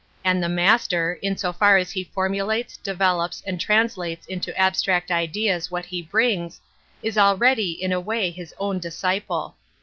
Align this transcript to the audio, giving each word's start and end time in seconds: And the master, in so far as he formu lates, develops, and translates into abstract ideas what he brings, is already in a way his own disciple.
And 0.23 0.41
the 0.41 0.49
master, 0.49 1.13
in 1.21 1.37
so 1.37 1.53
far 1.53 1.77
as 1.77 1.91
he 1.91 2.03
formu 2.05 2.43
lates, 2.47 2.81
develops, 2.81 3.43
and 3.45 3.61
translates 3.61 4.25
into 4.25 4.57
abstract 4.57 5.11
ideas 5.11 5.69
what 5.69 5.85
he 5.85 6.01
brings, 6.01 6.59
is 7.03 7.19
already 7.19 7.73
in 7.73 7.91
a 7.91 7.99
way 8.01 8.31
his 8.31 8.51
own 8.57 8.79
disciple. 8.79 9.57